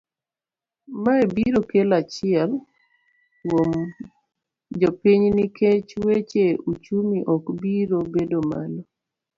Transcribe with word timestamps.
Mae 1.03 1.25
biro 1.35 1.59
kelo 1.71 1.93
achiel, 2.01 2.51
kuom 3.47 3.71
jopiny 4.81 5.25
nikech 5.37 5.89
weche 6.05 6.45
uchumi 6.71 7.17
ok 7.33 7.45
biro 7.61 7.99
bedo 8.13 8.39
malo. 8.49 8.81